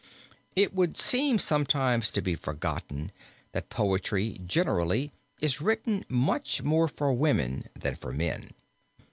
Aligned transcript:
It 0.55 0.73
would 0.73 0.97
seem 0.97 1.37
sometimes 1.37 2.09
to 2.13 2.23
be 2.23 2.33
forgotten 2.33 3.11
that 3.51 3.69
poetry 3.69 4.39
generally 4.43 5.11
is 5.41 5.61
written 5.61 6.05
much 6.09 6.63
more 6.63 6.87
for 6.87 7.13
women 7.13 7.67
than 7.75 7.95
for 7.95 8.11
men. 8.11 8.55